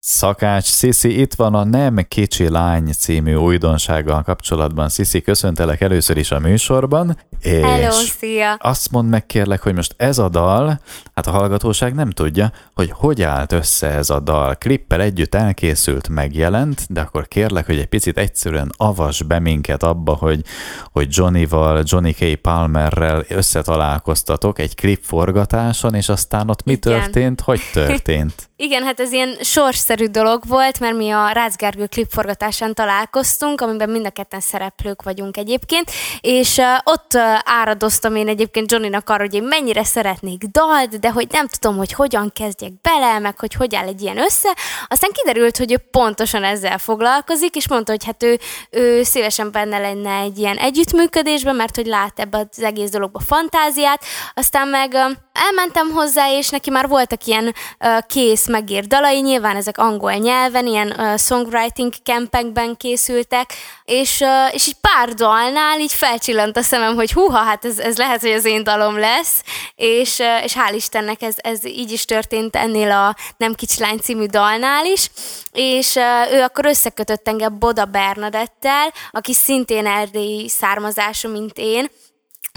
[0.00, 4.88] Szakács Sziszi itt van a Nem Kicsi Lány című újdonsággal kapcsolatban.
[4.88, 7.18] Sziszi, köszöntelek először is a műsorban.
[7.40, 8.54] És Hello, szia!
[8.54, 10.80] Azt mondd meg kérlek, hogy most ez a dal,
[11.14, 14.54] hát a hallgatóság nem tudja, hogy hogy állt össze ez a dal.
[14.54, 20.12] Klippel együtt elkészült, megjelent, de akkor kérlek, hogy egy picit egyszerűen avas be minket abba,
[20.12, 20.44] hogy,
[20.92, 22.34] hogy Johnnyval, Johnny K.
[22.34, 27.00] Palmerrel összetalálkoztatok egy klip forgatáson, és aztán ott mi Igen.
[27.00, 28.47] történt, hogy történt?
[28.60, 34.06] Igen, hát ez ilyen sorsszerű dolog volt, mert mi a Rácgergő klipforgatásán találkoztunk, amiben mind
[34.06, 35.90] a ketten szereplők vagyunk egyébként,
[36.20, 41.10] és uh, ott uh, áradoztam én egyébként Johnnynak arra, hogy én mennyire szeretnék dalt, de
[41.10, 44.56] hogy nem tudom, hogy hogyan kezdjek bele, meg hogy hogy áll egy ilyen össze.
[44.88, 48.38] Aztán kiderült, hogy ő pontosan ezzel foglalkozik, és mondta, hogy hát ő,
[48.70, 54.04] ő szívesen benne lenne egy ilyen együttműködésben, mert hogy lát ebbe az egész dologba fantáziát.
[54.34, 55.00] Aztán meg uh,
[55.32, 60.66] elmentem hozzá, és neki már voltak ilyen uh, kész megírt dalai, nyilván ezek angol nyelven,
[60.66, 63.52] ilyen uh, songwriting campekben készültek,
[63.84, 67.96] és, uh, és így pár dalnál így felcsillant a szemem, hogy húha, hát ez, ez
[67.96, 69.42] lehet, hogy az én dalom lesz,
[69.74, 73.98] és, uh, és hál' Istennek ez, ez így is történt ennél a Nem kicsi lány
[73.98, 75.10] című dalnál is,
[75.52, 81.86] és uh, ő akkor összekötött engem Boda Bernadettel, aki szintén erdélyi származású, mint én,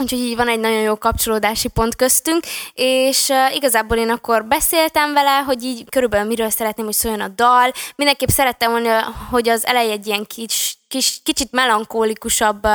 [0.01, 5.37] Úgyhogy így van egy nagyon jó kapcsolódási pont köztünk, és igazából én akkor beszéltem vele,
[5.37, 7.71] hogy így körülbelül miről szeretném, hogy szóljon a dal.
[7.95, 12.67] Mindenképp szerettem volna, hogy az eleje egy ilyen kis kis, kicsit melankólikusabb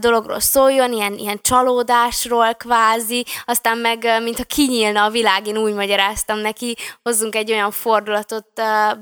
[0.00, 6.38] dologról szóljon, ilyen, ilyen csalódásról kvázi, aztán meg, mintha kinyílna a világ, én úgy magyaráztam
[6.38, 8.46] neki, hozzunk egy olyan fordulatot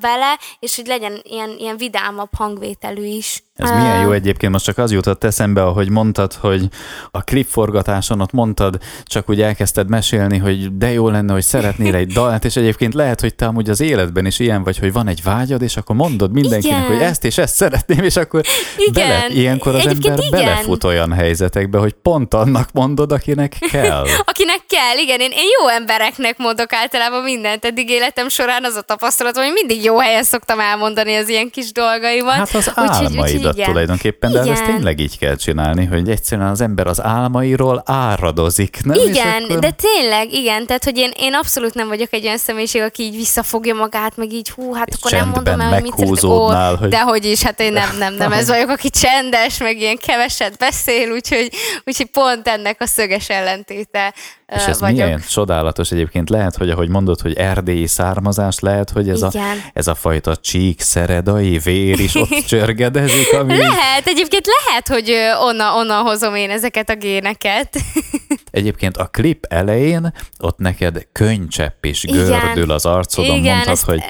[0.01, 3.45] vele, és hogy legyen ilyen, ilyen vidámabb hangvételű is.
[3.57, 6.69] Ez uh, milyen jó egyébként, most csak az jutott eszembe, ahogy mondtad, hogy
[7.11, 12.13] a klipforgatáson ott mondtad, csak úgy elkezdted mesélni, hogy de jó lenne, hogy szeretnél egy
[12.19, 15.23] dalt, és egyébként lehet, hogy te amúgy az életben is ilyen vagy, hogy van egy
[15.23, 16.93] vágyad, és akkor mondod mindenkinek, Igen.
[16.93, 18.36] hogy ezt és ezt szeretném, és akkor
[18.77, 19.09] igen.
[19.09, 20.45] Bele, ilyenkor az Egyébként ember igen.
[20.45, 24.07] belefut olyan helyzetekbe, hogy pont annak mondod, akinek kell.
[24.31, 25.21] akinek kell, igen.
[25.21, 27.65] Én, én jó embereknek mondok általában mindent.
[27.65, 31.73] Eddig életem során az a tapasztalatom, hogy mindig jó helyen szoktam elmondani az ilyen kis
[31.73, 32.35] dolgaimat.
[32.35, 36.61] Hát az úgyhogy, álmaidat úgyhogy tulajdonképpen, de ezt tényleg így kell csinálni, hogy egyszerűen az
[36.61, 38.79] ember az álmairól áradozik.
[38.85, 39.09] Nem?
[39.09, 39.59] Igen, akkor...
[39.59, 40.67] de tényleg, igen.
[40.67, 44.33] Tehát, hogy én, én abszolút nem vagyok egy olyan személyiség, aki így visszafogja magát, meg
[44.33, 46.79] így hú, hát akkor nem mondom el, hogy mit szeretek.
[46.79, 46.89] hogy...
[46.89, 49.97] De hogy is, hát én nem, nem, nem nem ez vagyok, aki csendes, meg ilyen
[49.97, 51.51] keveset beszél, úgyhogy,
[51.85, 54.15] úgyhogy pont ennek a szöges ellentéte
[54.47, 54.97] És ez vagyok.
[54.97, 59.31] milyen csodálatos egyébként lehet, hogy ahogy mondod, hogy erdélyi származás, lehet, hogy ez, a,
[59.73, 63.33] ez a fajta csík, szeredai vér is ott csörgedezik.
[63.33, 63.57] Ami...
[63.57, 67.77] Lehet, egyébként lehet, hogy onnan, onnan hozom én ezeket a géneket.
[68.51, 72.71] Egyébként a klip elején ott neked könycsepp is gördül igen.
[72.71, 74.03] az arcodon, igen, mondtad, ezt, hogy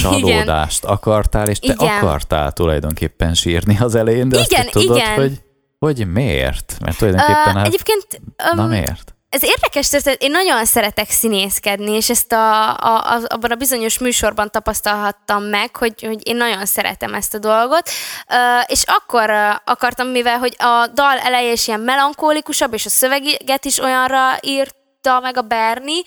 [0.00, 0.94] csalódást igen.
[0.94, 1.96] akartál, és te igen.
[1.96, 5.14] akartál tulajdonképpen sírni az elején, de igen, azt tudod, igen.
[5.14, 5.40] hogy
[5.78, 6.76] hogy miért?
[6.80, 8.06] Mert tulajdonképpen uh, hát, egyébként,
[8.50, 9.14] um, na miért?
[9.32, 13.98] Ez érdekes történet, én nagyon szeretek színészkedni, és ezt a, a, a, abban a bizonyos
[13.98, 17.90] műsorban tapasztalhattam meg, hogy, hogy én nagyon szeretem ezt a dolgot,
[18.28, 19.30] uh, és akkor
[19.64, 24.81] akartam, mivel hogy a dal eleje is ilyen melankólikusabb, és a szöveget is olyanra írt,
[25.06, 26.02] írta meg a Berni,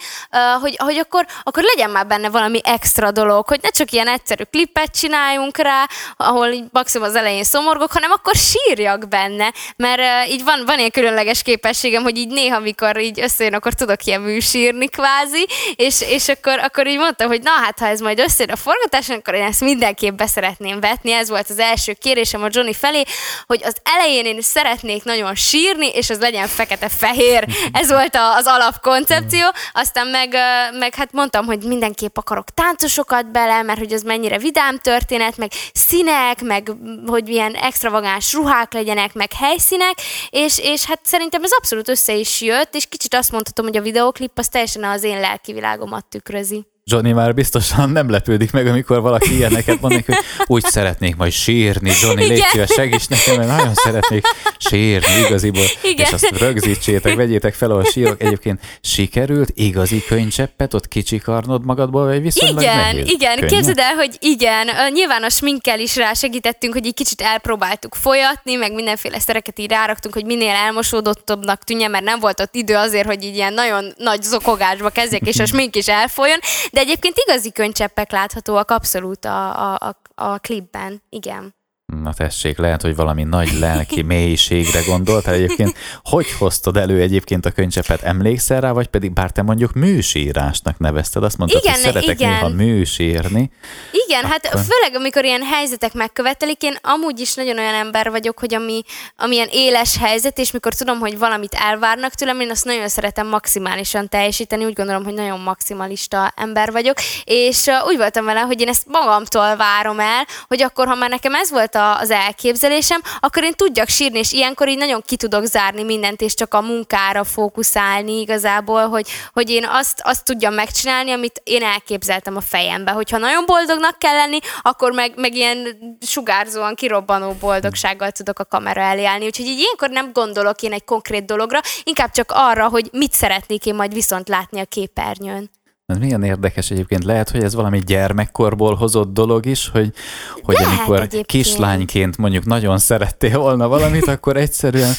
[0.61, 4.43] hogy, hogy akkor, akkor legyen már benne valami extra dolog, hogy ne csak ilyen egyszerű
[4.43, 5.85] klippet csináljunk rá,
[6.17, 10.91] ahol így maximum az elején szomorgok, hanem akkor sírjak benne, mert így van, van ilyen
[10.91, 16.27] különleges képességem, hogy így néha, amikor így összejön, akkor tudok ilyen műsírni kvázi, és, és
[16.27, 19.45] akkor, akkor így mondtam, hogy na hát, ha ez majd összejön a forgatáson, akkor én
[19.45, 21.11] ezt mindenképp beszeretném vetni.
[21.11, 23.03] Ez volt az első kérésem a Johnny felé,
[23.45, 27.45] hogy az elején én szeretnék nagyon sírni, és az legyen fekete-fehér.
[27.71, 30.35] Ez volt az alap koncepció, aztán meg,
[30.79, 35.51] meg hát mondtam, hogy mindenképp akarok táncosokat bele, mert hogy az mennyire vidám történet, meg
[35.73, 36.71] színek, meg
[37.05, 39.93] hogy ilyen extravagáns ruhák legyenek, meg helyszínek,
[40.29, 43.81] és, és hát szerintem ez abszolút össze is jött, és kicsit azt mondhatom, hogy a
[43.81, 46.74] videoklip az teljesen az én lelki világomat tükrözi.
[46.91, 50.15] Johnny már biztosan nem lepődik meg, amikor valaki ilyeneket mond hogy
[50.45, 54.25] úgy szeretnék majd sírni, Johnny, légy szíves, segíts nekem, mert nagyon szeretnék
[54.57, 55.63] sírni igaziból.
[55.83, 56.05] Igen.
[56.05, 58.21] És azt rögzítsétek, vegyétek fel, ahol sírok.
[58.21, 63.35] Egyébként sikerült igazi könycseppet ott kicsikarnod magadból, vagy viszonylag Igen, nehéz igen.
[63.35, 63.49] Könnyen?
[63.49, 64.67] Képzeld el, hogy igen.
[64.93, 69.69] Nyilván a sminkkel is rá segítettünk, hogy egy kicsit elpróbáltuk folyatni, meg mindenféle szereket így
[69.69, 73.93] ráraktunk, hogy minél elmosódottabbnak tűnje, mert nem volt ott idő azért, hogy így ilyen nagyon
[73.97, 76.39] nagy zokogásba kezdjek, és a smink is elfolyjon
[76.75, 81.55] de egyébként igazi könycseppek láthatóak abszolút a, a, a, a klipben, igen.
[81.85, 85.77] Na tessék, lehet, hogy valami nagy lelki mélységre gondoltál egyébként.
[86.03, 88.01] Hogy hoztad elő egyébként a könycsepet?
[88.01, 91.23] Emlékszel rá, vagy pedig bár te mondjuk műsírásnak nevezted?
[91.23, 92.29] Azt mondtad, igen, hogy szeretek igen.
[92.29, 93.51] néha műsírni.
[93.91, 94.59] Igen, hát akkor...
[94.59, 98.81] hát főleg amikor ilyen helyzetek megkövetelik, én amúgy is nagyon olyan ember vagyok, hogy ami,
[99.17, 103.27] ami ilyen éles helyzet, és mikor tudom, hogy valamit elvárnak tőlem, én azt nagyon szeretem
[103.27, 108.67] maximálisan teljesíteni, úgy gondolom, hogy nagyon maximalista ember vagyok, és úgy voltam vele, hogy én
[108.67, 113.43] ezt magamtól várom el, hogy akkor, ha már nekem ez volt a, az elképzelésem, akkor
[113.43, 117.23] én tudjak sírni, és ilyenkor így nagyon ki tudok zárni mindent, és csak a munkára
[117.23, 122.91] fókuszálni igazából, hogy, hogy én azt, azt tudjam megcsinálni, amit én elképzeltem a fejembe.
[122.91, 128.81] Hogyha nagyon boldognak kell lenni, akkor meg, meg ilyen sugárzóan kirobbanó boldogsággal tudok a kamera
[128.81, 129.25] elé állni.
[129.25, 133.65] Úgyhogy így ilyenkor nem gondolok én egy konkrét dologra, inkább csak arra, hogy mit szeretnék
[133.65, 135.49] én majd viszont látni a képernyőn.
[135.85, 137.03] Ez milyen érdekes egyébként.
[137.03, 139.93] Lehet, hogy ez valami gyermekkorból hozott dolog is, hogy,
[140.41, 141.25] hogy Lehet amikor egyébként.
[141.25, 144.93] kislányként mondjuk nagyon szerettél volna valamit, akkor egyszerűen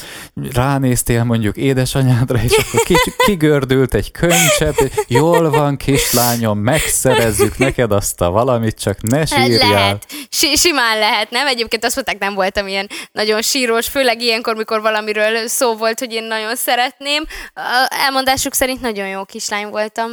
[0.52, 4.74] ránéztél mondjuk édesanyádra, és akkor kigördült egy könycsepp,
[5.08, 9.70] jól van kislányom, megszerezzük neked azt a valamit, csak ne sírjál.
[9.70, 10.06] Lehet.
[10.54, 11.46] Simán lehet, nem?
[11.46, 16.12] Egyébként azt mondták, nem voltam ilyen nagyon sírós, főleg ilyenkor, mikor valamiről szó volt, hogy
[16.12, 17.24] én nagyon szeretném.
[17.88, 20.10] Elmondásuk szerint nagyon jó kislány voltam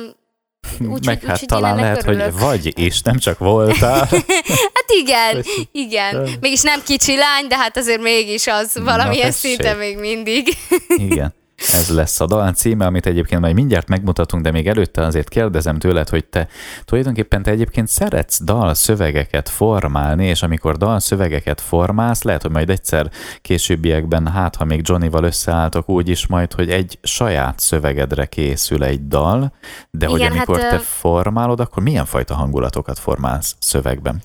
[0.79, 2.23] úgy, Meg úgy, hát úgy, talán lehet, örülök.
[2.23, 4.07] hogy vagy és nem csak voltál.
[4.73, 6.29] hát igen, igen.
[6.39, 10.57] Mégis nem kicsi lány, de hát azért mégis az valamilyen szinte még mindig.
[10.87, 11.33] igen.
[11.73, 15.79] Ez lesz a dal címe, amit egyébként majd mindjárt megmutatunk, de még előtte azért kérdezem
[15.79, 16.47] tőled, hogy te
[16.85, 23.11] tulajdonképpen te egyébként szeretsz dalszövegeket formálni, és amikor dalszövegeket formálsz, lehet, hogy majd egyszer
[23.41, 29.07] későbbiekben, hát ha még Johnnyval összeálltok, úgy is majd, hogy egy saját szövegedre készül egy
[29.07, 29.53] dal,
[29.91, 34.21] de Igen, hogy amikor hát, te formálod, akkor milyen fajta hangulatokat formálsz szövegben?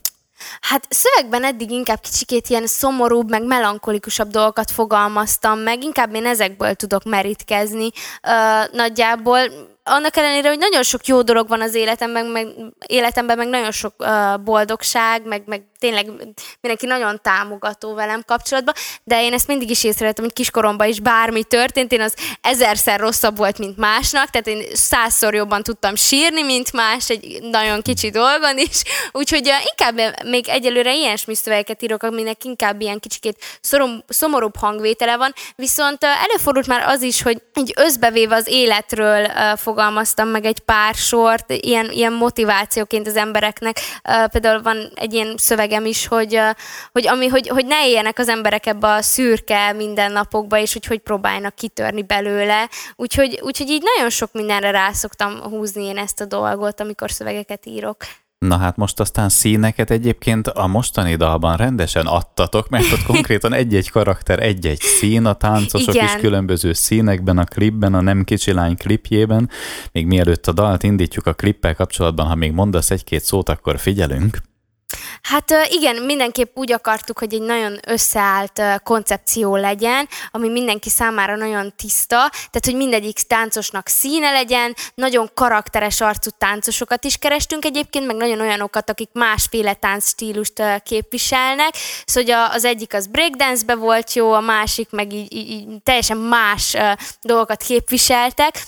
[0.61, 6.75] Hát szövegben eddig inkább kicsikét ilyen szomorúbb, meg melankolikusabb dolgokat fogalmaztam meg, inkább én ezekből
[6.75, 7.91] tudok merítkezni.
[8.23, 9.39] Uh, nagyjából
[9.85, 12.47] annak ellenére, hogy nagyon sok jó dolog van az életemben, meg,
[12.87, 16.07] életemben, meg nagyon sok uh, boldogság, meg, meg tényleg
[16.61, 21.45] mindenki nagyon támogató velem kapcsolatban, de én ezt mindig is észrevettem, hogy kiskoromban is bármi
[21.45, 26.73] történt, én az ezerszer rosszabb volt, mint másnak, tehát én százszor jobban tudtam sírni, mint
[26.73, 28.83] más, egy nagyon kicsi dolgon is,
[29.13, 35.33] úgyhogy inkább még egyelőre ilyen szövegeket írok, aminek inkább ilyen kicsikét szorom, szomorúbb hangvétele van,
[35.57, 40.95] viszont előfordult már az is, hogy így összbevéve az életről fog fogalmaztam meg egy pár
[40.95, 43.77] sort, ilyen, ilyen motivációként az embereknek.
[44.31, 45.37] Például van egy ilyen
[45.69, 46.41] szövegem is, hogy,
[46.93, 50.99] hogy, ami, hogy, hogy ne éljenek az emberek ebbe a szürke mindennapokba, és hogy hogy
[50.99, 52.69] próbálnak kitörni belőle.
[52.97, 57.67] Úgyhogy, úgyhogy így nagyon sok mindenre rá szoktam húzni én ezt a dolgot, amikor szövegeket
[57.67, 57.97] írok.
[58.39, 63.91] Na hát most aztán színeket egyébként a mostani dalban rendesen adtatok, mert ott konkrétan egy-egy
[63.91, 66.07] karakter, egy-egy szín, a táncosok Igen.
[66.07, 69.51] is különböző színekben, a klipben, a Nem Kicsi Lány klipjében.
[69.93, 74.39] Még mielőtt a dalt indítjuk a klippel kapcsolatban, ha még mondasz egy-két szót, akkor figyelünk.
[75.29, 81.73] Hát igen, mindenképp úgy akartuk, hogy egy nagyon összeállt koncepció legyen, ami mindenki számára nagyon
[81.77, 88.17] tiszta, tehát hogy mindegyik táncosnak színe legyen, nagyon karakteres arcú táncosokat is kerestünk egyébként, meg
[88.17, 91.75] nagyon olyanokat, akik másféle táncstílust képviselnek,
[92.05, 96.77] szóval az egyik az breakdance-be volt jó, a másik meg így, így, így teljesen más
[97.23, 98.63] dolgokat képviseltek,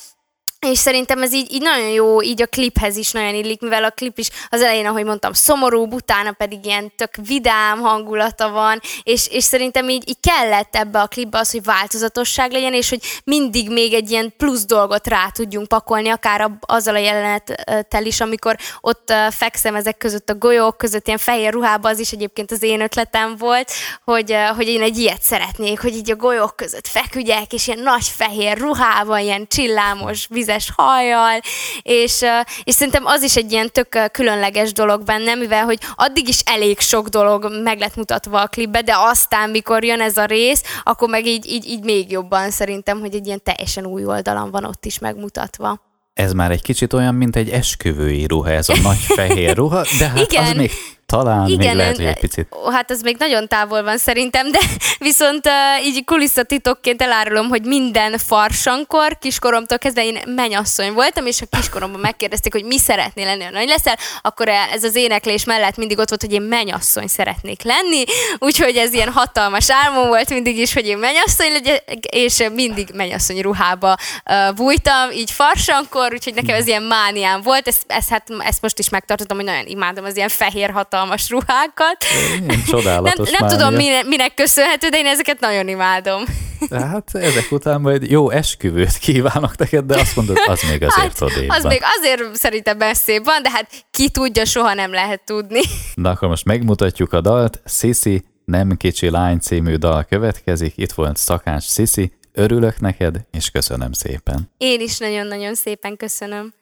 [0.67, 3.91] és szerintem ez így, így nagyon jó, így a kliphez is nagyon illik, mivel a
[3.91, 9.29] klip is az elején, ahogy mondtam, szomorú, utána pedig ilyen tök vidám hangulata van, és,
[9.29, 13.71] és szerintem így, így kellett ebbe a klipbe az, hogy változatosság legyen, és hogy mindig
[13.71, 19.13] még egy ilyen plusz dolgot rá tudjunk pakolni, akár azzal a jelenettel is, amikor ott
[19.31, 23.37] fekszem ezek között a golyók között, ilyen fehér ruhába, az is egyébként az én ötletem
[23.37, 23.71] volt,
[24.05, 28.07] hogy, hogy én egy ilyet szeretnék, hogy így a golyók között fekügyek, és ilyen nagy
[28.17, 31.41] fehér ruhában, ilyen csillámos, víz vizes hajjal,
[31.83, 32.25] és,
[32.65, 36.81] és szerintem az is egy ilyen tök különleges dolog benne, mivel hogy addig is elég
[36.81, 41.09] sok dolog meg lett mutatva a klipbe, de aztán, mikor jön ez a rész, akkor
[41.09, 44.85] meg így, így, így még jobban szerintem, hogy egy ilyen teljesen új oldalam van ott
[44.85, 45.89] is megmutatva.
[46.15, 50.09] Ez már egy kicsit olyan, mint egy esküvői ruha, ez a nagy fehér ruha, de
[50.09, 50.45] hát Igen.
[50.45, 50.71] az még
[51.11, 52.55] talán Igen, még lehet, hogy egy picit.
[52.73, 54.59] Hát ez még nagyon távol van szerintem, de
[55.09, 61.57] viszont uh, így kulisszatitokként elárulom, hogy minden farsankor, kiskoromtól kezdve én menyasszony voltam, és a
[61.57, 65.99] kiskoromban megkérdezték, hogy mi szeretnél lenni, a nagy leszel, akkor ez az éneklés mellett mindig
[65.99, 68.05] ott volt, hogy én menyasszony szeretnék lenni,
[68.39, 73.41] úgyhogy ez ilyen hatalmas álmom volt mindig is, hogy én menyasszony legyek, és mindig menyasszony
[73.41, 73.97] ruhába
[74.31, 78.79] uh, bújtam, így farsankor, úgyhogy nekem ez ilyen mániám volt, ezt, ezt, hát, ezt most
[78.79, 81.97] is megtartottam, hogy nagyon imádom az ilyen fehér hatal hatalmas ruhákat.
[82.41, 86.25] Ilyen csodálatos Nem, nem tudom, minek, minek köszönhető, de én ezeket nagyon imádom.
[86.71, 91.49] Hát ezek után majd jó esküvőt kívánok neked, de azt mondod, az még azért odébb
[91.49, 91.73] Hát, az van.
[91.73, 95.61] még azért szerintem messzébb van, de hát ki tudja, soha nem lehet tudni.
[95.95, 97.61] Na akkor most megmutatjuk a dalt.
[97.65, 100.73] Sisi, nem kicsi lány című dal következik.
[100.77, 102.13] Itt volt Szakács Sisi.
[102.33, 104.51] Örülök neked, és köszönöm szépen.
[104.59, 106.53] Én is nagyon-nagyon szépen köszönöm.